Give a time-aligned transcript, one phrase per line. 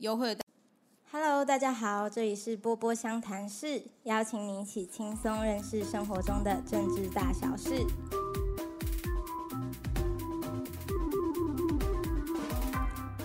[0.00, 0.42] 优惠的。
[1.12, 7.84] Hello，大家好，这里是波波相谈室，邀请你一起轻松认识生活中的政治大小事。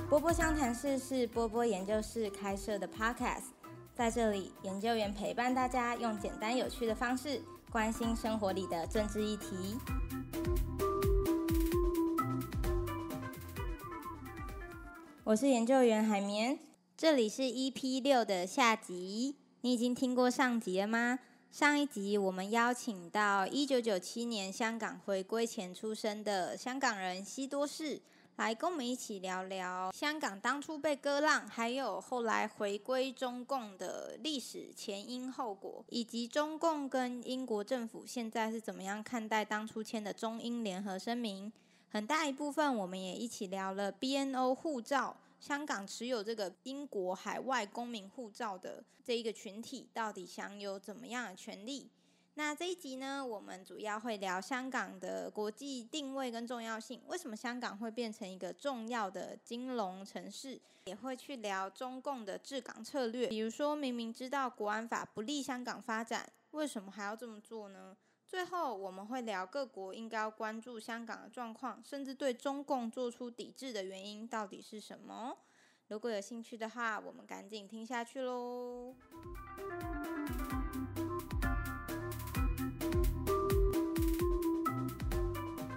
[0.09, 3.43] 波波相谈室是波波研究室开设的 Podcast，
[3.95, 9.77] 在这里，研究员陪伴大家，用简单有趣的方式关心生活里的政治议题。
[15.25, 16.59] 我是研究员海绵，
[16.95, 19.35] 这里是 EP 六的下集。
[19.61, 21.17] 你已经听过上集了吗？
[21.49, 27.99] 上一集我们邀请到一九九七年香港回归前出生的香港人西多士，
[28.35, 41.51] 来跟我们一起聊聊香港当初被割让，还有后来回归中共的历史前因后果，以及中共跟英国政府现在是怎么样看待当初签的中英联合声明。
[41.95, 51.89] 很大一部分，我们也一起聊了 BNO 护照，香港持有这个英国海外公民护照的这一个群体，到底享有怎么样的权利？
[52.33, 60.59] 那这一集呢，我们主要会聊香港的国际定位跟重要性，为什么香港会变成一个重要的金融城市？
[60.83, 67.95] 也会去聊中共的治港策略，比如说明明知道国安法不利香港发展，为什么还要这么做呢？
[68.27, 75.37] 最后，我们会聊各国应该要关注香港的状况，甚至对中共做出抵制的原因到底是什么。
[75.89, 78.95] 如果有兴趣的话，我们赶紧听下去喽。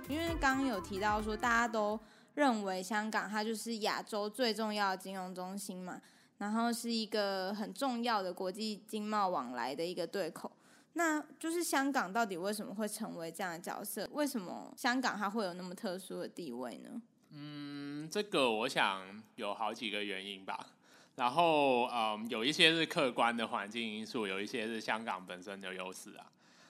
[0.09, 2.01] 因为刚有提到说，大家都
[2.35, 6.01] 认为香港它就是亚洲最重要的金融中心嘛，
[6.39, 10.51] 然后是一个很重要的国际经贸往来的一个对口。
[10.95, 14.09] 那就是香港到底为什么会成为这样的角色？
[14.13, 17.01] 为什么香港它会有那么特殊的地位呢？
[17.31, 19.03] 嗯，这个我想
[19.37, 20.67] 有好几个原因吧。
[21.17, 26.27] 然后，嗯，有一些是客观的环境因素，有一些是香港本身的优势啊。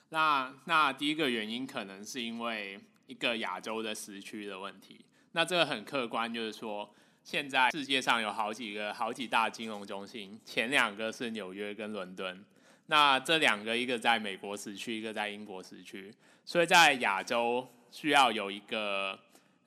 [0.09, 5.05] 那那第一个原因可能是因为一个亚洲的时区的问题。
[5.31, 6.89] 那这个很客观，就是说
[7.23, 12.43] 现在世界上有好几个好几大金融中心，前两个是纽约跟伦敦。
[12.89, 16.11] 那这两个，一个在美国时区，一个在英国时区，
[16.43, 19.17] 所以在亚洲需要有一个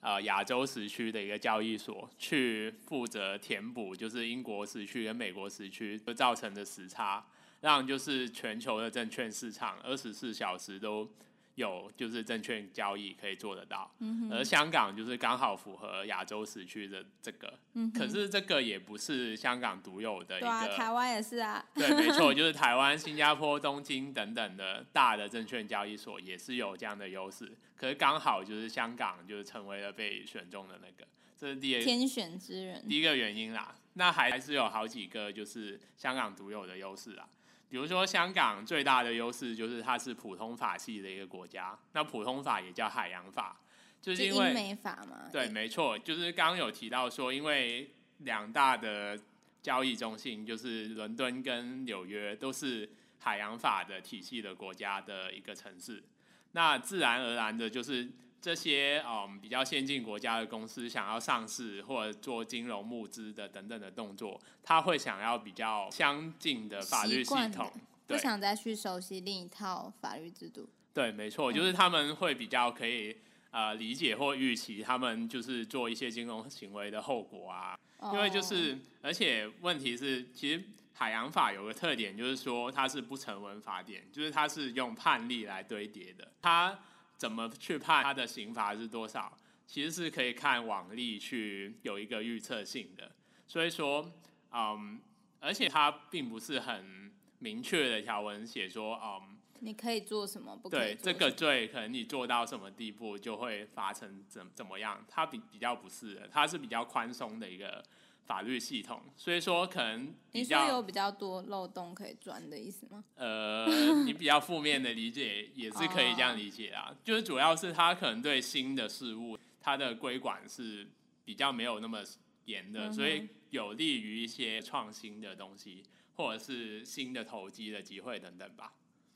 [0.00, 7.24] 呃亚洲时区的一个交易所去负责填补，就是英国时区跟美国时区造成的时差，
[7.60, 11.08] 让就是全球的证券市场二十四小时都。
[11.56, 13.90] 有就是证券交易可以做得到，
[14.30, 17.52] 而香港就是刚好符合亚洲时区的这个，
[17.94, 37.28] 可是这个也不是香港独有的一个，台湾也是啊，对，没错，就是台湾、新加坡、东京等等的大的证券交易所也是有这样的优势，可是刚好就是香港就是成为了被选中的那个，这是第一天选之人，第一个原因啦，那还还是有好几个就是香港独有的优势啊。
[37.72, 41.74] 比如说，香港最大的优势就是它是普通法系的一个国家。
[41.94, 43.58] 那普通法也叫海洋法，
[43.98, 45.26] 就是因为美法嘛。
[45.32, 49.18] 对，没错，就是刚刚有提到说，因为两大的
[49.62, 52.86] 交易中心就是伦敦跟纽约都是
[53.18, 56.04] 海洋法的体系的国家的一个城市，
[56.50, 58.06] 那自然而然的就是。
[58.42, 67.72] 这些嗯比较先进国家的公司想要上市或者做金融募资的等等的动作，他会想要比较相近的法律系统，
[68.08, 70.68] 不想再去熟悉另一套法律制度。
[70.92, 73.16] 对，没错，就是他们会比较可以
[73.52, 77.78] 呃理解或预期他们就是做一些金融行为的后果啊。
[78.12, 80.60] 因为就是而且问题是，其实
[80.92, 86.76] 海洋法有个特点，就是说它是不成文法典，就是它是用判例来堆叠的，它。
[87.22, 89.38] 怎么去判他的刑罚是多少？
[89.64, 93.12] 其实是可以看网例去有一个预测性的。
[93.46, 94.12] 所以说，
[94.50, 95.00] 嗯，
[95.38, 100.56] 而且它并不是很明确的条文写说，嗯，你可以做什么？
[100.56, 105.04] 不对，这个罪可能你做到什么地步就会罚成怎怎么样？
[105.06, 107.80] 它比比较不是的，它是比较宽松的一个。
[108.24, 113.04] 法律系统，所以说可能你说有比较多漏洞可以钻的意思吗？
[113.16, 113.66] 呃，
[114.04, 120.86] 你比较负面的理解也是可以这样理解啊，就是主要是他可能对新的事物，它的规管是
[121.24, 122.00] 比较没有那么
[122.46, 125.82] 严的，所以有利于一些创新的东西，
[126.14, 128.72] 或者是新的投机的机会等等吧。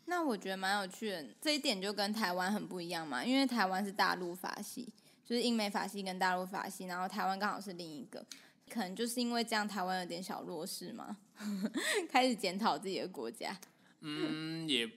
[0.07, 4.93] 那我觉得蛮有趣的，这一点就跟台湾很不一样嘛，因为台湾是大陆法系，
[5.25, 8.25] 就是英美法系跟大陆法系，然后台湾刚好是另一个。
[8.69, 11.17] 可能就是因为这样，台湾有点小弱势嘛，
[12.11, 13.57] 开始检讨自己的国家。
[14.01, 14.89] 嗯，也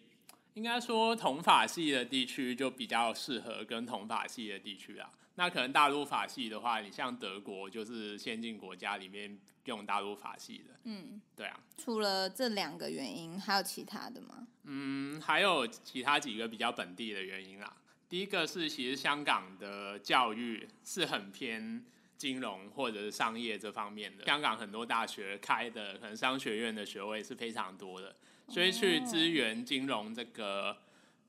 [0.56, 5.12] 应该说同法系的地区就比较适合跟同法系的地区啊。
[5.36, 10.77] 那可能大陆法系的话，你像德国就是先进国家里面用大陆法系的。
[10.83, 11.57] 嗯，对啊。
[11.77, 14.48] 除了这两个原因，还有其他的吗？
[14.63, 17.74] 嗯，还有其他几个比较本地的原因啦。
[18.10, 21.86] 第一个是，其实香港的教育是很偏
[22.19, 24.24] 金融或者是商业这方面的。
[24.25, 28.16] 香港很多大学开的可能商学院的学位是非常多的，
[28.48, 30.77] 所以去支援金融这个。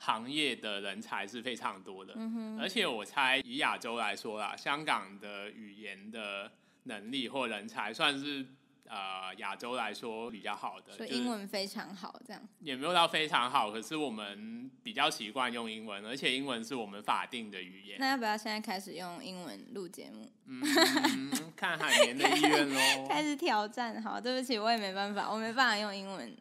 [0.03, 2.15] 行业的人才是非常多的，
[2.59, 6.51] 而且我猜以亚洲来说啦，香港的语言的
[6.85, 8.47] 能力或人才算是
[8.91, 17.99] 呃亚洲来说比较好的，所以英文非常好，这样也没有到非常好，可是我们比较习惯用英文，而且英文是我们法定的语言。
[18.01, 20.29] 那要不要现在开始用英文录节目？
[20.47, 23.07] 嗯，看海绵的意愿喽。
[23.09, 26.37] 开始挑战，好，对不起，我也没办法，我没办法用英文，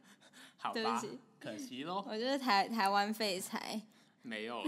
[0.57, 1.01] 好吧。
[1.39, 3.79] 可惜喽，我觉得台台湾废柴
[4.29, 4.63] 没有。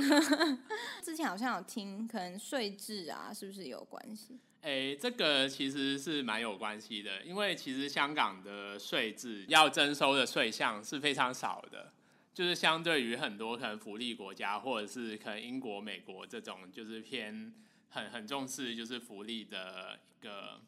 [1.04, 4.40] 之前好像有听，可能税制啊，是不是有关系？
[4.62, 11.92] 哎，这个其实是蛮有关系的，因为其实香港的税制要征收的税项是非常少的，
[12.34, 17.54] 就是相对于很多可能福利国家，或者是可能英国、美国这种，就是偏
[17.90, 20.60] 很很重视就是福利的一个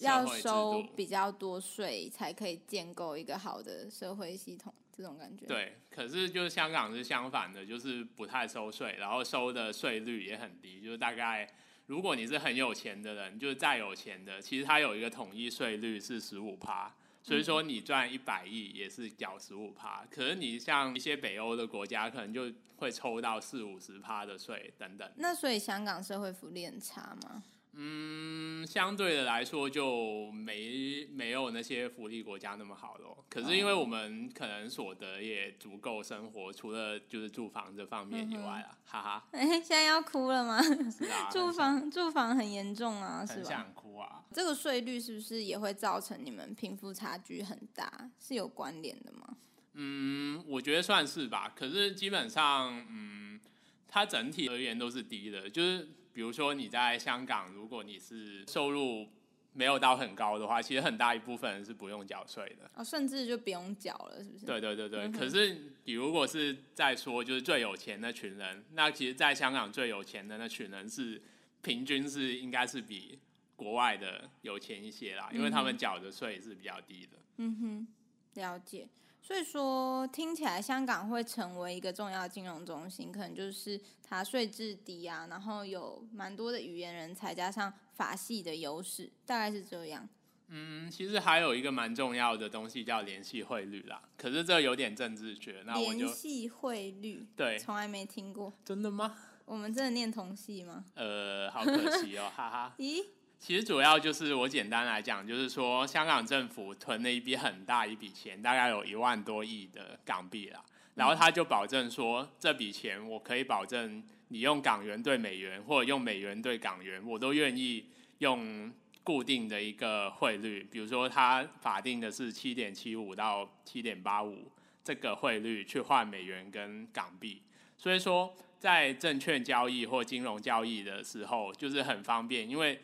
[0.00, 4.72] 要收比较多税，才可以建构一个好的社会系统。
[4.98, 11.48] 这种感觉对，可是就是香港是相反的，就是不太收税，然后收的税率也很低，就是大概
[11.86, 16.92] 如果你是很有钱的人，就是再有钱的，其实它有一个统一税率是十五趴，
[17.22, 20.04] 所以说你赚一百亿也是缴十五趴。
[20.10, 25.08] 可是你像一些北欧的国家，可能就会抽到四五十趴的税等等。
[25.14, 27.44] 那所以香港社会福利很差吗？
[27.80, 33.24] 嗯，相对的来说就没没有那些福利国家那么好咯。
[33.30, 39.28] 可是因为我们可能所得也足够生活，除了就是住房这方面以外啊，哈哈。
[39.30, 40.60] 哎，现在要哭了吗？
[40.90, 43.38] 是啊， 住房住房很严重啊，是吧？
[43.38, 44.24] 很想哭啊。
[44.32, 48.10] 这个税率是不是也会造成你们贫富差距很大？
[48.18, 49.36] 是有关联的吗？
[49.74, 51.52] 嗯，我觉得算是吧。
[51.54, 53.38] 可是基本上，嗯，
[53.86, 55.88] 它整体而言都是低的，就是。
[56.12, 59.08] 比如说你在香港，如果你是收入
[59.52, 62.70] 没有到很高的话，其实很大一部分人是不用缴税的。
[62.74, 64.46] 哦，甚至就不用缴了，是不是？
[64.46, 65.08] 对对对对。
[65.10, 71.20] 可是你如果是在说就是最有钱那群人，那其实在香港最有钱的那群人是
[71.62, 73.18] 平均是应该是比
[73.56, 77.18] 国外的有钱一些啦，因为他们缴的税是比较低的。
[77.38, 77.88] 嗯哼，
[78.34, 78.88] 了解。
[79.28, 90.08] 所以说，听起来香港会成为一个重要金融中心，可能就是它税制低啊，然后有蛮多的语言人才，加上法系的优势，大概是这样。
[90.46, 99.14] 嗯，其实还有一个蛮重要的东西叫联系汇率啦，可是这有点政治学，那我就联系汇率，对，从来没听过，真的吗？
[99.44, 100.86] 我们真的念同系吗？
[100.94, 102.74] 呃，好可惜哦，哈哈。
[102.80, 103.04] 咦？
[103.38, 110.62] 其实主要就是我简单来讲，就是说香港政府囤了一笔很大一笔钱，大概有一万多亿的港币啦。
[110.94, 117.86] 然后他就保证说，这笔钱我可以保证你用港元兑美元，或者用美元兑港元，我都愿意
[118.18, 118.72] 用
[119.04, 120.66] 固定的一个汇率。
[120.70, 124.50] 比如说，它法定的是七点七五到七点八五
[124.82, 127.40] 这个汇率去换美元跟港币。
[127.76, 132.80] 所以说，在证券交易或金融交易的时候，就是很方便，因为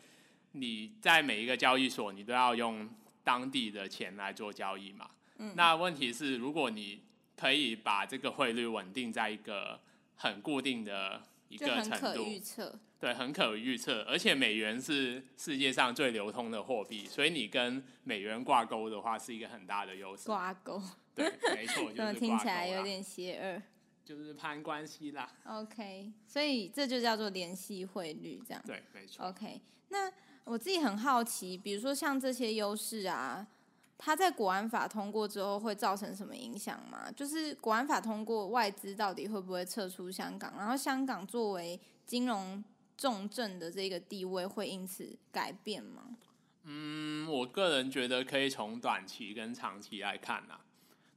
[0.55, 2.89] 你在每一个交易所，你都要用
[3.23, 5.09] 当地的钱来做交易嘛？
[5.37, 5.53] 嗯。
[5.55, 7.01] 那问题是，如果你
[7.35, 9.79] 可以把这个汇率稳定在一个
[10.15, 12.79] 很固定的一个程度，预测。
[12.97, 14.01] 对，很可预测。
[14.03, 20.25] 而且美元是世界上最流通的货币，所以你跟美元挂钩的话，是一个很大的优势。
[20.25, 20.81] 挂钩。
[21.13, 23.61] 对，没错，就是 听起来有点邪恶。
[24.05, 25.29] 就是攀关系啦。
[25.45, 28.63] OK，所以这就叫做联系汇率，这样。
[28.65, 29.25] 对，没错。
[29.25, 29.59] OK，
[29.89, 30.09] 那。
[30.45, 33.47] 我自己很好奇，比如说像这些优势啊，
[33.97, 37.11] 它在国安法通过之后会造成什么影响吗？
[37.11, 40.53] 就是国安法通过，外资到底会不会撤出香港？
[40.55, 42.63] 然后香港作为金融
[42.95, 46.15] 重镇的这个地位会因此改变吗？
[46.61, 50.59] 嗯，我个人觉得可以从短期跟长期来看呐。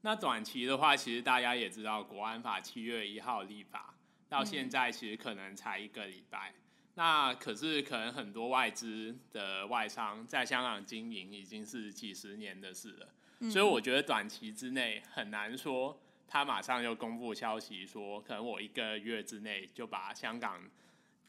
[0.08, 3.94] 那短期的话，其实大家也知道，国安法七月一号立法，
[4.26, 6.54] 到现在其实可能才一个礼拜。
[6.94, 20.58] 那可是可能很多外资的外商在香港经营已经是几十年的事了，所以我觉得短期之内很难说他马上就公布消息说，可能我一个月之内就把香港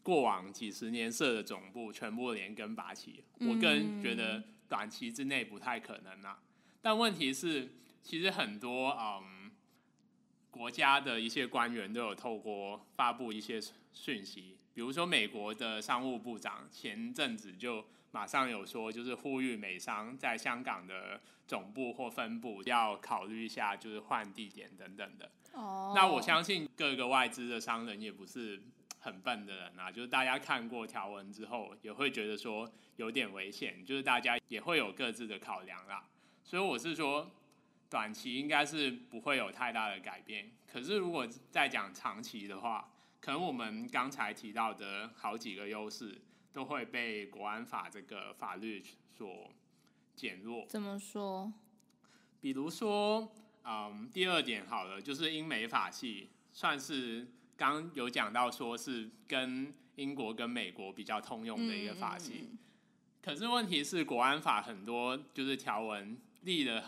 [0.01, 3.25] 过往几十年设的总部全部连根拔起。
[3.41, 6.39] 我个人觉得短期之内不太可能啊。
[6.81, 9.51] 但问题是，其实很多嗯
[10.51, 13.61] 国家的一些官员都有透过发布一些
[13.93, 14.57] 讯息。
[14.73, 25.29] 比如说，美国的商务部长前阵子就马上有说，就是呼吁美商在香港的总部或分部要考虑一下，就是换地点等等的。
[25.53, 28.61] 哦，那我相信各个外资的商人也不是
[28.99, 36.05] 很笨的人啊，就是大家看过条文之后，也会觉得说有点危险，就是大家也会有各自的考量啦。
[36.43, 37.29] 所以我是说，
[37.89, 40.51] 短期应该是不会有太大的改变。
[40.67, 46.21] 可是如果再讲长期的话，可能我们刚才提到的好几个优势
[46.53, 48.83] 都会被国安法这个法律
[49.17, 49.51] 所
[50.15, 50.65] 减弱。
[50.67, 51.51] 怎么说？
[52.39, 53.31] 比如说，
[53.63, 57.27] 嗯，第二点好了，就是英美法系算是
[57.57, 62.49] 刚有讲到说是跟英国跟美国比较通用的一个法系。
[62.51, 62.57] 嗯
[63.21, 66.81] 可是问题是，国安法很多就是条文立的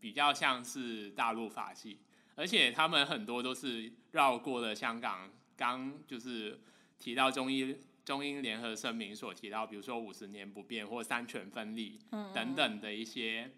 [0.00, 1.98] 比较像是大陆法系，
[2.34, 6.60] 而且他们很多都是绕过了香港刚就是
[6.98, 13.50] 提到中英中英联合声明所提到，比如说五十年不变或三权分立嗯等等的一些。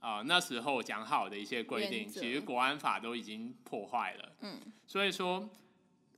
[0.00, 4.32] 啊、那时候讲好的一些规定，其实国安法都已经破坏了。
[4.42, 4.56] 嗯，
[4.86, 5.50] 所以说，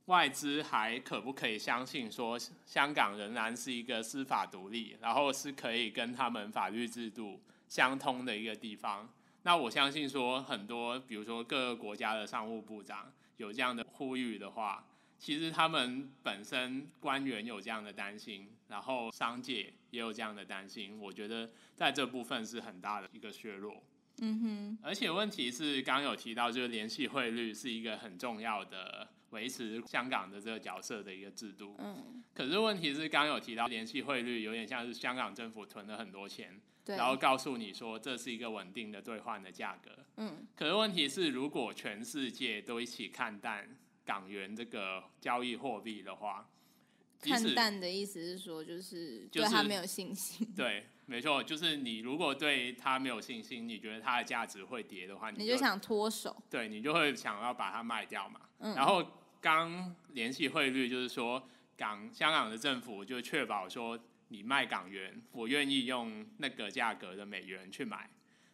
[0.05, 9.11] 外资还可不可以相信说香港仍然是一个司法独立，然后是可以跟他们法律制度相通的一个地方？
[9.43, 23.83] 那我相信说，很多比如说各个国家的商务部长有这样的呼吁的话，其实他们本身官员有这样的担心，然后商界也有这样的担心，我觉得在这部分是很大的一个削弱。
[24.19, 31.75] 嗯哼，而且问题是，刚刚有提到，就是联系汇率是一个很重要的维持香港的这个角色的一个制度。
[31.79, 39.91] 嗯，可是问题是，刚刚有提到联系汇率有点像是香港政府囤了很多钱，对，然后告诉你说这是一个稳定的兑换的价格。
[40.17, 46.49] 嗯，可是问题是，如果全世界都一起看淡港元这个交易货币的话，
[47.21, 58.41] 看淡的意思是说，就是就是对他没有信心，对，没错，就是你如果对它没有信心，你觉得它的价值会跌的话，你就想脱手，对你就会想要把它卖掉嘛。
[58.63, 59.03] 嗯然后
[59.41, 61.45] 刚联系汇率就是说，
[61.75, 68.07] 港香港的政府就确保说，你卖港元，我愿意用那个价格的美元去买。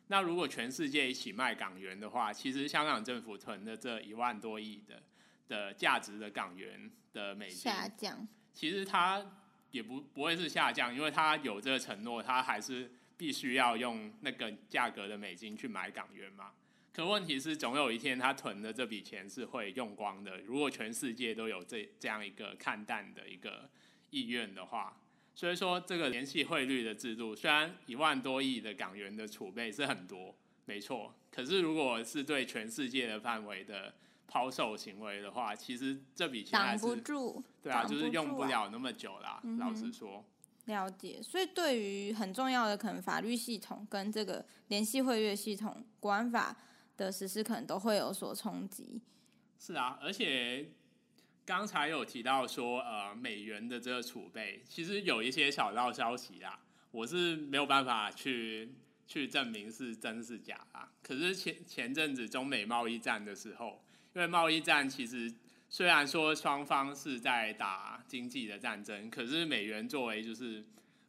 [0.08, 5.04] 那如果全世界一起卖港元的话，其实香港政府囤的这一万多亿的
[5.50, 9.24] 的价值的港元的美金，下降，其实它
[9.72, 16.54] 也不不会是下降，因为它有这个承诺，它还是必须要用那个价格的美金去买港元嘛。
[16.98, 20.40] 可问题是，总有一天他囤的这笔钱是会用光的。
[20.40, 23.70] 如果全世界都有这这样一个看淡的一个
[24.10, 25.00] 意愿的话，
[25.36, 30.34] 所以说这个联系汇率的制度，虽然一万多亿的港元的储备是很多，
[30.66, 33.94] 没错，可是如果是对全世界的范围的
[34.28, 39.40] 抛售行为的话，其实这笔钱还挡不住，对啊，就是用不了那么久啦。
[39.44, 40.26] 嗯老实说，
[40.66, 46.58] 了解，所以对于很重要的可能法律系统跟这个联系汇率系统、国安法
[46.98, 49.00] 的实施，可能都会有所冲击。
[49.60, 50.72] 是啊，而且
[51.46, 56.60] 刚才有提到说，呃，美元的这个储备，其实有一些小道消息啦，
[56.92, 58.74] 我是没有办法去
[59.08, 60.92] 去证明是真是假啊。
[61.02, 63.82] 可是前前阵子中美贸易战的时候，
[64.14, 65.34] 因为贸易战其实
[65.70, 70.64] 虽然说双方是在打经济的战争，可是美元作为就是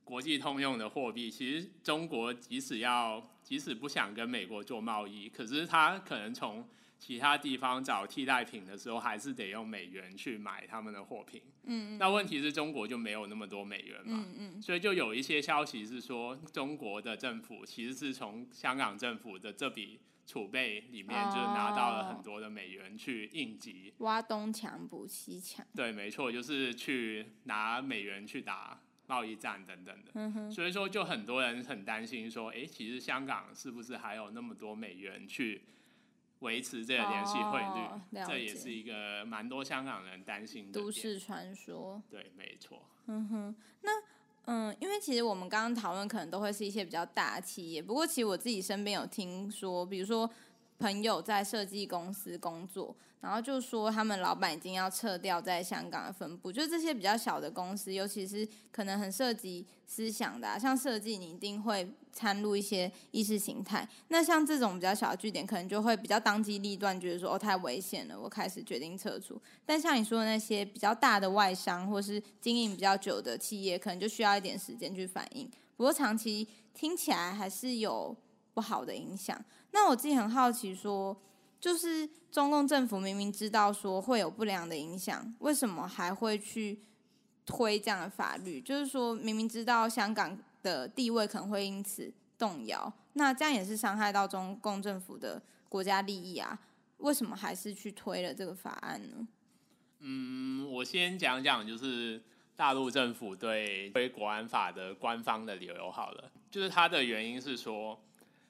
[0.04, 11.40] 国际通用的货币，其实中国即使要即使不想跟美国做贸易，可是他可能从其他地方找替代品的时候，还是得用美元去买他们的货品。
[11.64, 23.94] 嗯那问题是中国就没有那么多美元嘛，嗯嗯，所以就有一些消息是说，中国的政府其实是从香港政府的这笔储备里面，就是拿到了很多的美元去应急。
[24.00, 25.64] 挖东墙补西墙。
[25.74, 28.78] 对，没错，就是去拿美元去打
[29.08, 30.12] 贸易战等等的。
[30.14, 35.62] 嗯，所以说，就很多人很担心说，哎，其实香港是不是还有那么多美元去
[36.38, 37.80] 维持这个联系汇率？
[37.86, 40.92] 哦这也是一个蛮多香港人担心的都。
[40.92, 42.00] 市传说。
[42.08, 42.80] 对，没错。
[43.06, 43.90] 嗯哼，那
[44.44, 50.30] 嗯，因为其实我们刚刚讨论可能都会是一些比较大的企业，不过其实我自己身边有听说，比如说
[50.78, 69.40] 朋友在设计公司工作，然后就说他们老板已经要撤掉在香港的分部，就是这些比较小的公司，尤其是可能很涉及思想的、啊，像设计你一定会掺入一些意识形态，那像这种比较小的据点，可能就会比较当机立断，觉得说哦太危险了，我开始决定撤出。
[69.66, 75.50] 但像你说的那些比较大的外商或是经营比较久的企业，可能就需要一点时间去反应。
[75.76, 78.16] 不过长期听起来还是有
[78.54, 79.44] 不好的影响。
[79.72, 81.16] 那我自己很好奇说，
[81.60, 86.80] 就是中共政府明明知道说会有不良的影响，为什么还会去
[87.44, 88.60] 推这样的法律？
[88.60, 96.58] 就是说明明知道香港的地位可能会因此动摇，那这样也是伤害到中共政府的国家利益啊？
[96.98, 99.26] 为什么还是去推了这个法案呢？
[100.00, 102.22] 嗯，我先讲讲就是
[102.54, 108.00] 大陆政府对推国安法的官方的理由好了，就是它的原因是说，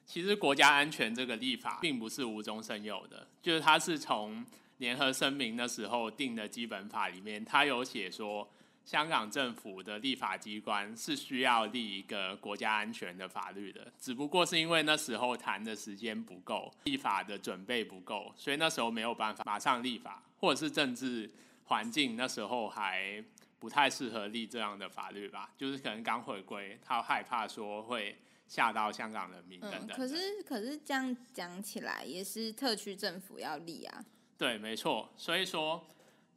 [0.09, 4.43] 其实国家安全这个立法并不是无中生有的，就是它是从
[4.77, 8.49] 联合声明的时候定的基本法里面，它有写说。
[8.85, 21.29] 香港政府的立法机关是需要立一个国家安全的法律的，只不过是因为那时候谈的时间不够，立法的准备不够，所以那时候没有办法马上立法，或者是政治
[21.65, 23.23] 环境那时候还
[23.59, 28.17] 不太适合立这样的法律吧，就是可能刚回归，他害怕说会
[28.49, 29.95] 吓到香港人民等等。
[29.95, 34.03] 可是可是这样讲起来，也是特区政府要立啊。
[34.37, 35.87] 对，没错，所以说。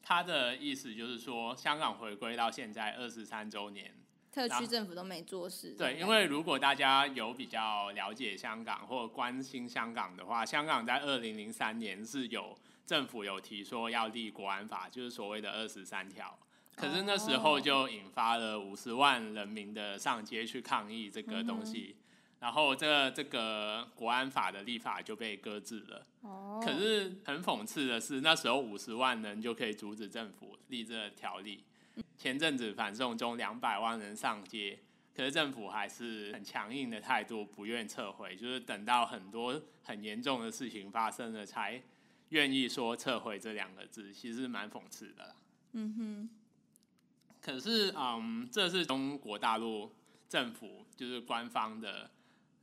[0.04, 3.95] 他的意思就是说，香港回归到现在二十三周年，
[4.33, 5.76] 特区政府都没做事。
[5.78, 12.52] 对，因为如果大家有比较了解香港或关心香港的话，香港在二零零三年是有
[12.85, 16.37] 政府有提说要立国安法，就是所谓的二十三条。
[16.75, 21.95] 可是那时候就引发了五十万人民的上街去抗议这个东西。
[22.42, 26.04] 然后这这个国安法的立法就被搁置了。
[26.22, 26.61] 哦。
[26.61, 31.62] 可是很讽刺的是，那时候五十万人就可以阻止政府立这条例。
[32.18, 34.76] 前阵子反送中两百万人上街，
[35.14, 41.80] 可是政府还是很强硬的态度，不愿撤回，就是等到很多很严重的事情发生了，才
[42.30, 45.37] 愿意说撤回这两个字，其实蛮讽刺的。
[45.75, 46.30] 嗯哼。
[47.40, 49.94] 可是，嗯，这是中国大陆
[50.28, 52.11] 政府就是官方的。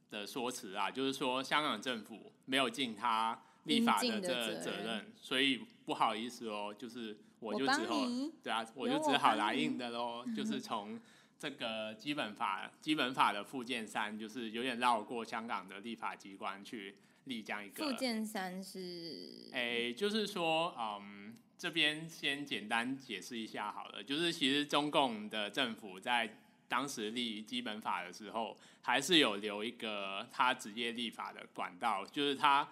[0.10, 8.08] 的说辞啊，就是说香港政府没有尽他立法的这责任，所以不好意思哦，就是我就只好
[8.44, 11.00] 对啊，我就只好来硬的喽，就是 从
[11.38, 17.86] 这个基本法基本法的附件三，就是有点绕过香港的立法机关去立这样一个。
[17.86, 26.38] 附件三是，哎，就是说，嗯，这边先简单解释一下好了，就是其实中共的政府在。
[26.70, 32.66] 当时立基本法的时候，还是有留一个他直接立法的管道，就是他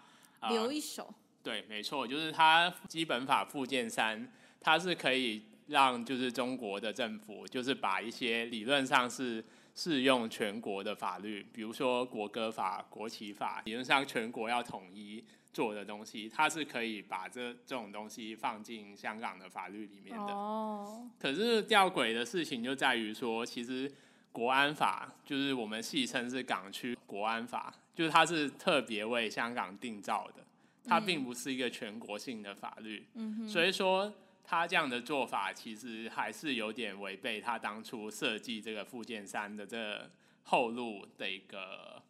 [0.49, 1.13] 留一手。
[1.43, 4.31] 对，没错，就是他基本法附件三，
[4.62, 15.23] 它是可以让就是中国的政府，就是把一些理论上是适用全国的法律，比如说国歌法、国旗法，理论上全国要统一。
[15.58, 20.32] 做的东西，它是可以把这这种东西放进香港的法律里面的。
[20.32, 21.10] 哦。
[21.17, 23.91] 可是吊诡的事情就在于说，其实
[24.32, 30.46] 国安法就是我们戏称是港区国安法，就是它是特别为香港定造的，
[30.86, 33.08] 它并不是一个全国性的法律。
[33.15, 40.08] 嗯所以说，他这样的做法其实还是有点违背他当初设计这个附件三的这
[40.43, 42.04] 后路的一个。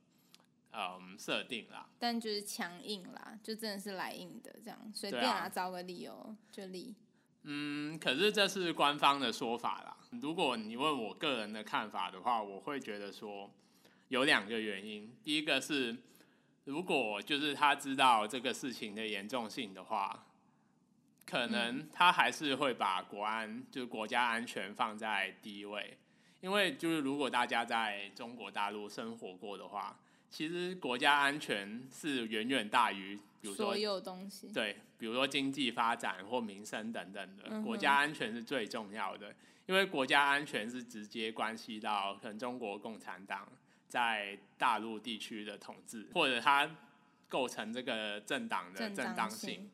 [0.79, 6.93] 嗯，设定啦，但就是强硬啦，就真的是来硬的这样，随便啊找个理由就立。
[7.41, 9.97] 嗯，可是这是官方的说法啦。
[10.21, 13.49] 如果你问我个人的看法的话，我会觉得说
[14.09, 15.11] 有两个原因。
[15.23, 15.97] 第一个是，
[16.65, 20.27] 如果就是他知道这个事情的严重性的话，
[21.25, 25.97] 可能他还是会把国安就是国家安全放在第一位。
[26.39, 29.97] 因为就是如果大家在中国大陆生活过的话。
[30.29, 39.33] 其实国家安全是远远大于，比如说所有东西，对，比如说经济发展或民生等等的，国家安全是最重要的，
[39.65, 43.47] 因为国家安全是直接关系到可能中国共产党
[43.87, 46.69] 在大陆地区的统治，或者它
[47.29, 49.69] 构成这个政党的正当性。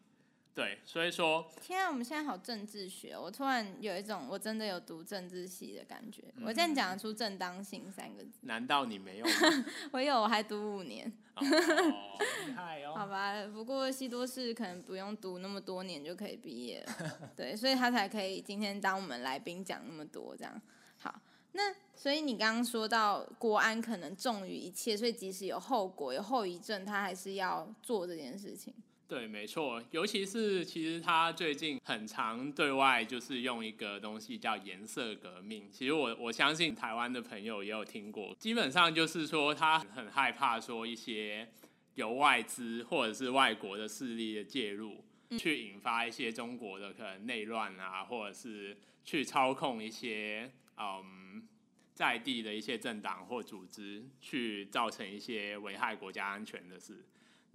[0.56, 6.24] 对，所以说，天啊，我们现在好政治学，我突然有一种我真的有读政治系的感觉。
[6.46, 9.26] 我这样讲得出正当性三个字，难道你没有？
[9.92, 11.12] 我有，我还读五年。
[11.42, 12.94] 厉害哦！
[12.96, 16.94] 好吧，不过西多士可能不用读那么多年就可以毕业了。
[17.36, 20.62] 对，所以他才可以今天当我们来宾讲那么多这样。
[21.00, 21.20] 好，
[21.54, 28.72] 那所以你刚刚说到国安可能重于一切，所以即使有后果、有后遗症，他还是要做这件事情。
[29.08, 35.70] 对，没错，尤其是其实他最近很常对外就是用一个东西叫颜色革命。
[35.72, 41.48] 其实我我相信台湾的朋友也有听过，基本上就是说他很害怕说一些
[41.94, 45.04] 由外资或者是外国的势力的介入，
[45.38, 51.48] 去引发一些中国的可能内乱啊，或者是去操控一些嗯
[51.94, 57.06] 在地的一些政党或组织，去造成一些危害国家安全的事。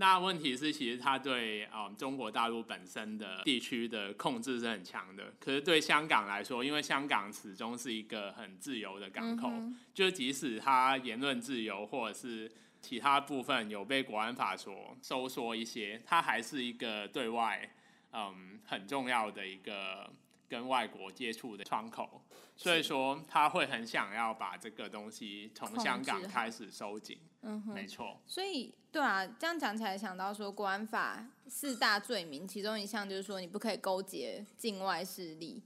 [0.00, 5.34] 那问题是，其实它对啊中国大陆本身的地区的控制是很强的。
[5.40, 9.50] 可是对香港来说，因为香港始终是一个很自由的港口，
[9.92, 12.48] 就即使它言论自由或者是
[12.80, 17.68] 其他部分有被国安法所收缩一些，它还是一个对外
[18.12, 20.08] 嗯很重要的一个
[20.48, 22.22] 跟外国接触的窗口。
[22.56, 27.18] 所以说，他会很想要把这个东西从香港开始收紧。
[27.42, 28.20] 嗯哼，没错。
[28.26, 35.62] 所以，对啊，这样讲起来，想到说，国安法四大罪名，其中一项就是说，你不可以勾结境外势力。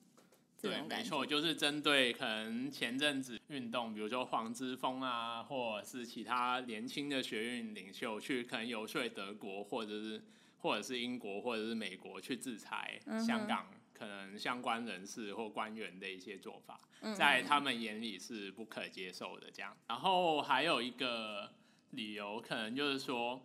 [0.61, 10.23] 对，没错，就是针对可能前阵子运动，比如说黄之锋啊，或者是其他年轻的学运领袖，去可能游说德国，或者是
[10.59, 13.67] 或者是英国，或者是美国去制裁香港。
[14.03, 16.81] 可能相关人士或官员的一些做法，
[17.15, 19.49] 在他们眼里是不可接受的。
[19.49, 21.49] 这样，然后还有一个
[21.91, 23.41] 理由，可能就是说，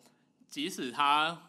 [0.48, 1.40] 即使他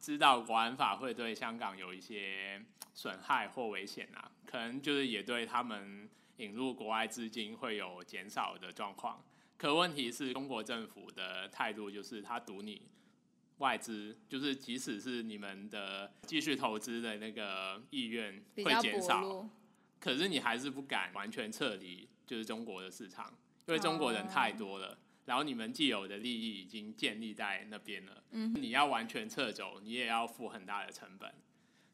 [0.00, 9.22] 知道国安法会对香港有一些损害或危险啊，可能就是也对他们引入国外资金会有减少的状况。
[9.58, 12.80] 可问题是中国政府的态度就是他赌你。
[13.64, 19.48] 外资就是，即使是你们的继续投资的那个意愿会减少，
[19.98, 23.32] 可是你还是不敢完全撤离，就是中国的市场，
[23.66, 31.32] 因为中国人太多了，然后你们既有的利益已经建立在那边了，嗯，你要完全撤走，你也要付很大的成本。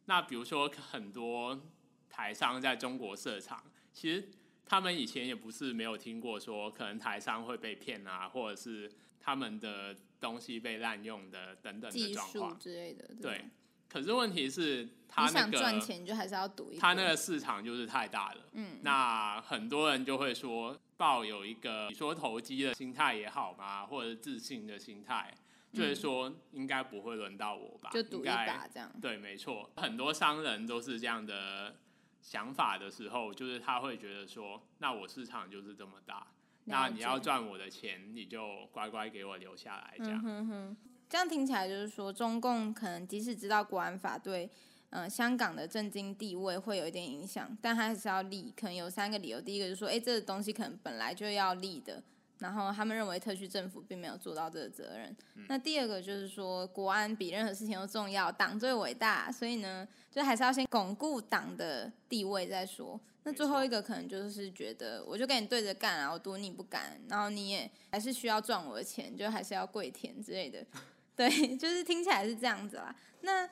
[0.06, 1.70] 那比如说很多
[2.08, 4.28] 台商在中国设厂，其实
[4.66, 9.96] 他们以前也不是没有听过说，可能台商会被骗啊，或者是他们的。
[10.20, 13.44] 东西被滥用的等等的状况之类的，对。
[13.88, 16.78] 可是问题是，他那个赚钱就还是要赌一。
[16.78, 18.78] 他那个市场就是太大了，嗯。
[18.82, 25.34] 那很多人就会说，抱有一个你说投机的心态也好嘛，或者自信的心态，
[25.72, 28.92] 就是说应该不会轮到我吧，就赌一把这样。
[29.02, 31.74] 对，没错，很多商人都是这样的
[32.22, 36.28] 想法的时候，就是他会觉得说，那我市场就是这么大。
[36.70, 40.76] 那你要赚我的钱，你就乖乖给我留下来，这样。
[41.08, 44.48] 这样听起来就是说，中共可能即使知道国安法对，
[44.90, 48.54] 嗯，香港的政经地位会有一点影响，但他还是要立。
[48.56, 52.00] 可能有三个理由，第一个就是说，哎，这个东西可能本来就要立的。
[52.40, 55.16] 然后他们认为特区政府并没有做到这个责任。
[55.48, 63.00] 那第二个就是说，国安比任何事情都重要，党最伟大，所以呢，就还是要先巩固党的地位再说。
[63.22, 70.64] 那最后一个可能就是觉得，我就跟你对着干啊，我赌你不敢，然后你也还是需要赚我的钱，就还是要跪舔之类的。
[71.14, 72.94] 对， 就是听起来是这样子啦。
[73.20, 73.46] 那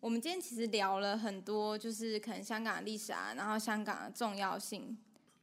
[0.00, 4.96] 我们今天其实聊了很多，就是可能香港的历史啊，然后香港的重要性。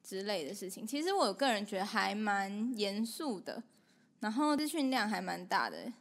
[0.09, 3.61] 之类的事情，其实我个人觉得还蛮严肃的，
[4.21, 5.93] 然后资讯量还蛮大的，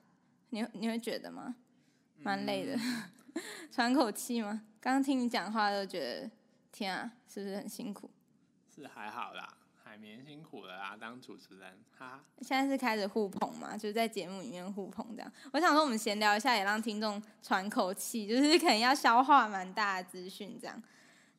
[0.48, 1.54] 你你会觉得吗？
[2.22, 2.74] 蛮累的，
[3.70, 4.62] 喘口气吗？
[4.80, 6.30] 刚刚听你讲话都觉得，
[6.72, 8.08] 天啊，是不是很辛苦？
[8.74, 9.46] 是还好啦，
[9.84, 12.24] 海绵辛苦了啦，当主持人，哈。
[12.40, 15.30] 现在是开始互捧嘛，就是在节目里面互捧这样。
[15.52, 20.82] 我想说，我们闲聊一下，也让听众喘口气，就是可能要消化蛮大的资讯这样。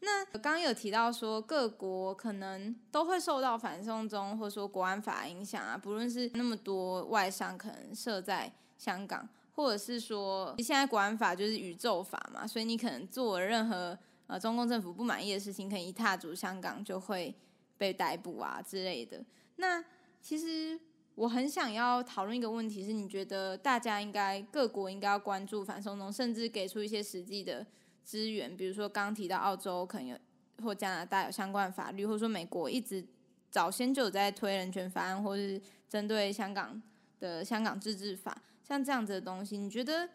[0.01, 17.35] 那刚刚有提到说，各国可能都会受到反送中或者说国安法影响啊，不论是那么多外商可能设在香港，或者是说现在国安法就是宇宙法嘛，所以你可能做任何呃中共政府不满意的事情，可能一踏足香港就会
[17.77, 19.21] 被逮捕啊之类的。
[19.57, 19.83] 那
[20.21, 20.79] 其实
[21.15, 27.67] 我很想要讨论一个问题，是你觉得大家应该各国应该要关注反送中，甚至给出一些实际的。
[28.09, 30.17] 资源，比如说刚提到澳洲可能有
[30.63, 33.05] 或加拿大有相关法律，或者说美国一直
[33.51, 36.81] 早先就有在推人权法案，或是针对香港
[37.19, 40.09] 的香港自治法，像这样子的东西，你觉得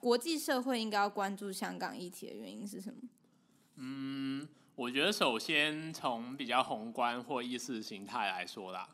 [0.00, 2.98] 国际社会应该要关注香港议题的原因是什么？
[3.76, 8.88] 嗯，我觉得首先从比较宏观或意识形态来说啦，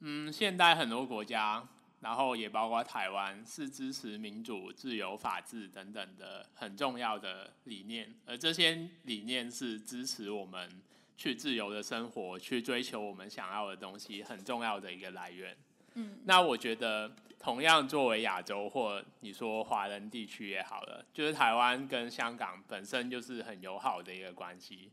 [0.00, 1.68] 嗯，现代很多国家。
[2.00, 10.80] 然后也包括台湾是支持民主、自由、法治等等的很重要的理念，而这些理念是支持我们
[11.16, 15.56] 去自由的生活、去追求我们想要的东西很重要的一个来源。
[15.94, 24.92] 嗯，那我觉得同样作为亚洲或你说华人地区也好了，就是台湾跟香港本身就是很友好的一个关系。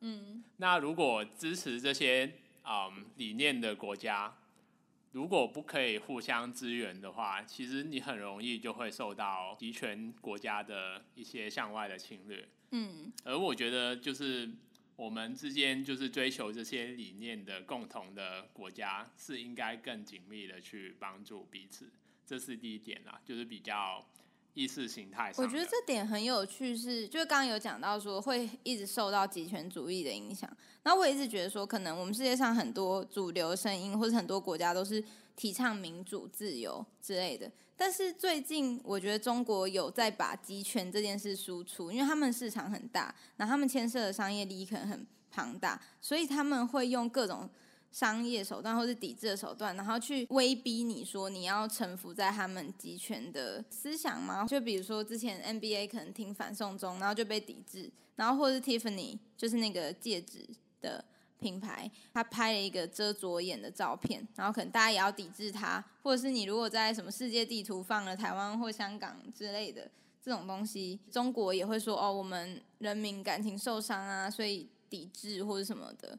[0.00, 2.32] 嗯，那如果支持这些
[2.64, 4.34] 嗯理念的国家。
[5.12, 12.48] 如果不可以互相支援的话，其实你很容易就会受到集权国家的一些向外的侵略。
[12.70, 14.50] 嗯，而我觉得就是
[14.96, 21.92] 我们之间就是追求这些理念的共同的国家，是应该更紧密的去帮助彼此。
[22.24, 24.02] 这是第一点啦，就是比较
[24.54, 25.44] 意识形态上。
[25.44, 30.48] 我觉得这点很有趣是，就是刚刚有讲到说会一直受到极权主义的影响，
[30.82, 35.02] 那我一直觉得说，可能我们世界上很多主流声音或者很多国家都是
[35.34, 47.48] 提倡民主、自由之类的，但是最近我觉得中国有在把集权这件事输出，因为他们市场很大，然后他们牵涉的商业利益可能很庞大，所以他们会用各种。
[47.92, 54.46] 商业手段或是抵制的手段，然后去威逼你说你要臣服在他们集权的思想吗？
[54.46, 60.48] 就比如说之前 NBA 可能听反送中，然后就被抵制，然后或是 Tiffany 就是那个戒指
[60.80, 61.04] 的
[61.38, 69.90] 品牌，他拍了一个遮左眼的照片，然后可能大家也要抵制他，或者是你如果在什么世界地图放了台湾或香港之类的
[70.22, 76.18] 这种东西，中国也会说哦，我们人民感情受伤啊，所以抵制或者什么的。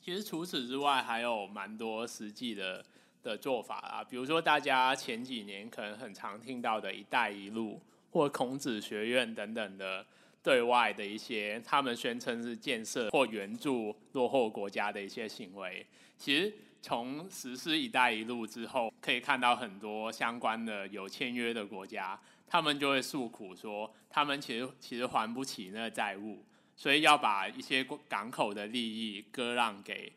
[0.00, 2.84] 其实除此之外，还有蛮多实际的
[3.22, 7.80] 的做法啊，比如说大家前几年可能很常听到的一带一路
[8.10, 10.06] 或孔子学院等等的
[10.42, 15.84] 对外的一些，他们宣称是建设或援助落后国家的一些行为。
[16.16, 26.42] 其实从实施一带一路之后，可以看到很多相关的有签约的国家，他们就会诉苦说，他们其实其实还不起那个债务。
[26.78, 30.12] 所以要把一些港口的利益割让给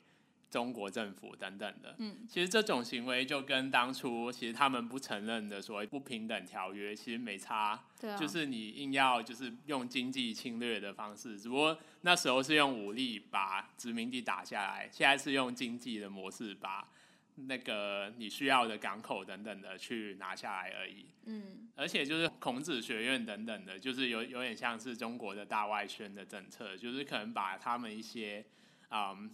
[0.51, 1.95] 中国政府等等的。
[1.97, 7.83] 嗯，其实这种行为就跟当初其实他们不承认的所谓不平等条约其实没差。
[7.99, 8.15] 对啊。
[8.15, 16.87] 就是你硬要就是用经济侵略的方式，只不过那时候是用武力把殖民地打下来，现在是用经济的模式把。
[17.35, 28.45] 那个你需要的港口等等的去拿下来而已，嗯，而且就是孔子学院等等的，就是有有点像是中国的大外宣的政策，就是可能把他们一些
[28.89, 29.29] 嗯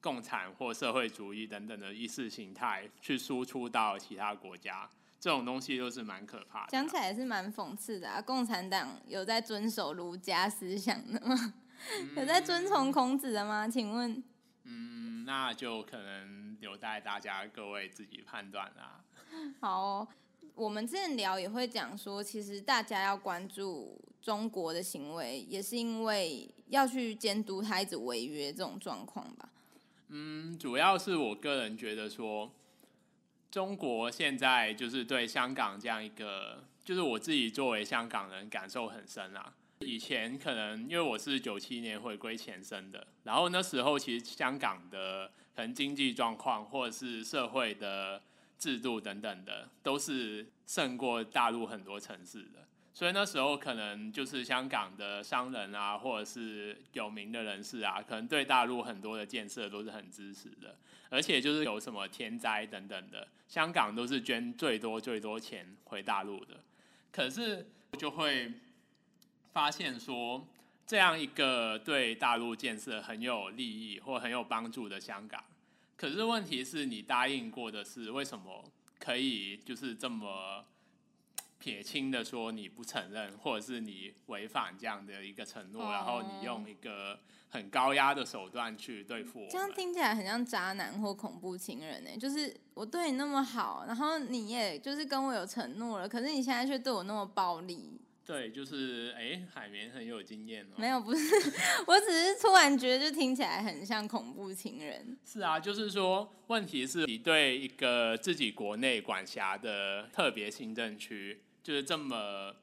[0.00, 4.88] 共产或社会主义等等的意识形态去输出到其他国家，
[5.20, 6.68] 这种东西都是蛮可怕的。
[6.70, 8.20] 讲起来是蛮讽刺的啊！
[8.20, 11.54] 共产党有在遵守儒家思想的吗？
[12.16, 13.68] 有在遵从孔子的吗？
[13.68, 14.22] 请问？
[14.64, 19.04] 嗯，那就可能留待大家各位自己判断啦。
[19.60, 20.06] 好，
[20.54, 29.50] 我们之前聊也会讲说，其实大家要关注中国的行为，也是因为要去监督他一直违约这种状况吧。
[30.08, 32.52] 嗯，主要是我个人觉得说，
[33.50, 39.52] 中国现在就是对香港这样一个，就是我自己作为香港人感受很深啊。
[39.80, 48.20] 以前可能因为我是九七年回归前生的，然后那时候其实香港的可能经济状况或者是社会的
[48.58, 52.66] 制度等等的，都是胜过大陆很多城市的。
[52.92, 60.76] 所以那时候可能就是香港的商人啊，或者是有名的人士啊，可能对大陆很多的建设都是很支持的。
[61.08, 66.56] 而且就是有什么天灾等等的，香港都是捐最多最多钱回大陆的。
[67.10, 67.66] 可是
[67.98, 68.52] 就会。
[69.54, 70.48] 发现说，
[70.86, 75.42] 这样一个对大陆建设很有利益或很有帮助的香港，
[75.96, 78.64] 可是问题是你答应过的事，为什么
[78.98, 80.64] 可以就是这么
[81.58, 87.18] 撇清的说你不承认，或者是你违反这样的一个承诺，然后你用一个
[87.48, 89.48] 很高压的手段去对付我？
[89.48, 92.10] 这样听起来很像渣男或恐怖情人呢？
[92.18, 97.98] 就是我对你那么好，然后你也就是跟我有承诺了，可是你现在却对我那么暴力。
[98.24, 100.74] 对，就是哎，海绵很有经验哦。
[100.76, 101.20] 没有，不是，
[101.86, 105.16] 我只是突然觉得，就听起来很像恐怖情人。
[105.24, 112.54] 是啊，就是说，问题是你对一个自己国内管辖的特别行政区，就是这么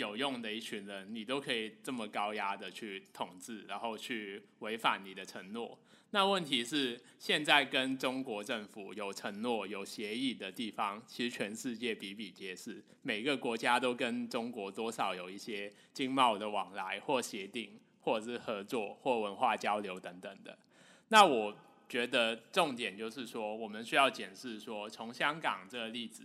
[0.00, 5.78] 有用的一群人，你都可以这么高压的去统治，然后去违反你的承诺。
[6.12, 12.82] 那问题是，现在跟中国政府有承诺、有协议的地方，其实全世界比比皆是。
[13.02, 20.58] 每个国家都跟中国多少有一些经贸的往来，或协定，或者是合作，或文化交流等等的。
[21.08, 21.54] 那我
[21.90, 26.24] 觉得重点就是说，我们需要检视说，从香港这个例子，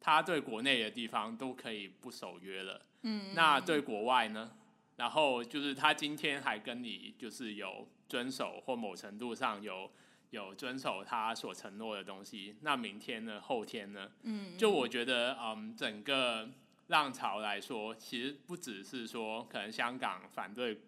[0.00, 2.80] 他对国内的地方都可以不守约了。
[3.02, 3.34] 嗯。
[3.34, 4.52] 那对国外呢？
[4.96, 7.88] 然后就是他今天还跟你就是有。
[8.08, 9.90] 遵守或某程度上有
[10.30, 13.38] 有遵守他所承诺的东西，那明天呢？
[13.38, 14.10] 后天呢？
[14.22, 16.48] 嗯，就我觉得，嗯，整个
[16.86, 20.80] 浪潮来说，其实不只是说可能香港反对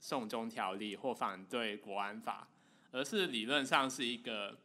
[0.00, 2.48] 送中条例或反对国安法，
[2.90, 4.56] 而是理论上是一个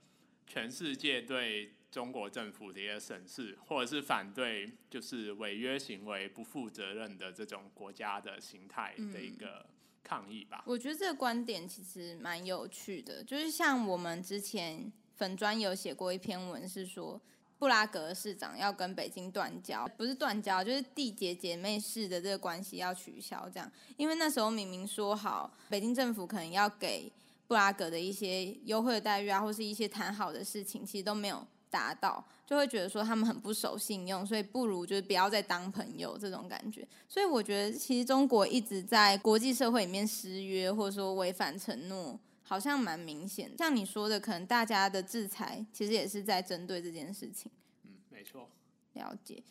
[0.45, 9.65] 全世界对中国政府的一些审视，或者是反对就是违约行为不负责任的这种国家的形态的一个。
[10.03, 17.21] 抗议吧，我觉得这个观点其实蛮有趣的，就是像我们之前粉专有写过一篇文，是说
[17.59, 27.11] 布拉格市长要跟北京断交，不是断交，就是缔结姐妹市的这个关系要取消，这样，因为那时候明明说好，北京政府可能要给
[27.45, 31.45] 布拉格的一些优惠的待遇啊，或是一些谈好的事情，其实都没有
[31.77, 36.87] 达到，就会觉得说他们很不守信用，所以不如就是不要再当朋友这种感觉。
[37.07, 42.19] 所以我觉得其实中国一直在国际社会里面失约，或者说违反承诺。
[42.49, 47.51] 好像蛮明显，像你说的，可能大家的制裁其实也是在针对这件事情。
[47.83, 48.47] 嗯，没错。
[48.93, 49.43] 了解。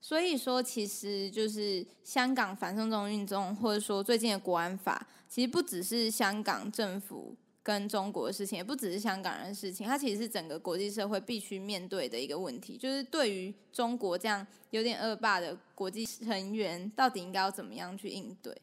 [0.00, 18.56] 所以说，其实就是香港反送中运动，或者说最近的国安法，其实不只是香港政府跟中国的事情，也不只是香港人的事情，它其实是整个国际社会必须面对的一个问题，就是对于中国这样有点恶霸的国际成员，到底应该要怎么样去应对？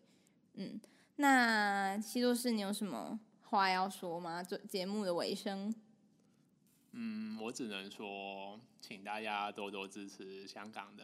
[0.56, 0.80] 嗯，
[1.18, 3.20] 那西多士，你有什么？
[3.44, 4.44] 话要说吗？
[4.44, 5.74] 做节目的尾声。
[6.92, 11.04] 嗯，我只能说，请大家多多支持香港的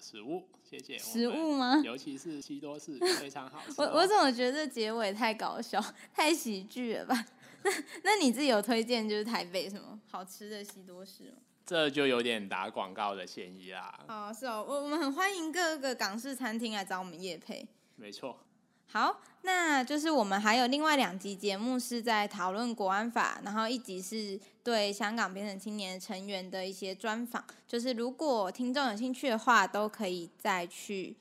[0.00, 0.98] 食物，谢谢。
[0.98, 1.80] 食物吗？
[1.84, 3.74] 尤其是西多士， 非常好吃。
[3.78, 5.82] 我我怎么觉得结尾太搞笑，
[6.12, 7.26] 太喜剧了吧？
[7.62, 7.70] 那
[8.02, 11.36] 那你自己有推荐就是台北什么好吃的西多士吗？
[11.64, 13.98] 这就有点打广告的嫌疑啦。
[14.06, 17.66] 哦，是哦，我我们很欢迎各个港式餐厅来找我们夜配。
[17.96, 18.38] 没错。
[18.88, 27.44] 好，那就是我们还有另外两集节目是在讨论国安法，然后一集是对香港编程青年成员的一些专访。
[27.66, 31.14] 就是如果听众有兴趣的话，都可以再去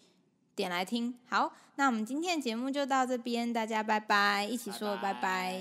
[0.55, 1.17] 点来听。
[1.27, 5.59] 好，那我们今天的节目就到这边，大家拜拜，一起说拜拜。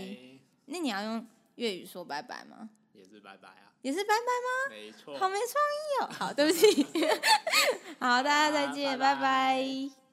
[0.66, 2.68] 那你要用粤语说拜拜吗？
[2.92, 3.72] 也是拜拜啊？
[3.82, 4.70] 也是拜拜吗？
[4.70, 5.18] 没错。
[5.18, 6.14] 好没创意哦。
[6.16, 6.86] 好，对不起。
[7.98, 10.03] 好，大家再见，拜拜。